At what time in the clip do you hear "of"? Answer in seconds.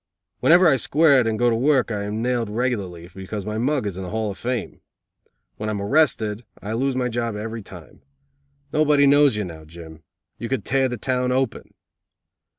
4.31-4.37